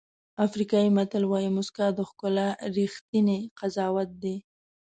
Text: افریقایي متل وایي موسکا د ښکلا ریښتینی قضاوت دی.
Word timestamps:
افریقایي 0.45 0.89
متل 0.97 1.23
وایي 1.27 1.49
موسکا 1.57 1.87
د 1.93 1.99
ښکلا 2.09 2.47
ریښتینی 2.77 3.39
قضاوت 3.59 4.09
دی. 4.23 4.35